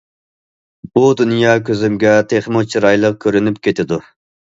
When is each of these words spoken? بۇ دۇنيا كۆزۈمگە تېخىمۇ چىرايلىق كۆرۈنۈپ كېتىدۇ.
بۇ 0.97 1.03
دۇنيا 1.19 1.51
كۆزۈمگە 1.67 2.13
تېخىمۇ 2.33 2.63
چىرايلىق 2.71 3.19
كۆرۈنۈپ 3.27 3.61
كېتىدۇ. 3.69 4.01